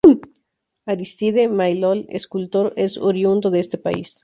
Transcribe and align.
Aristide 0.87 1.43
Maillol, 1.47 2.07
escultor, 2.09 2.73
es 2.75 2.97
oriundo 2.97 3.51
de 3.51 3.59
este 3.59 3.77
país. 3.77 4.19